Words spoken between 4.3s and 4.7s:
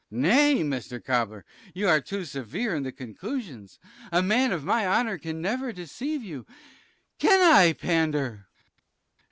of